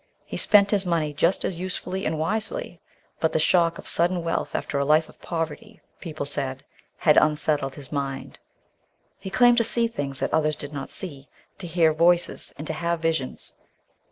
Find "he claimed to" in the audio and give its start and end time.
9.19-9.63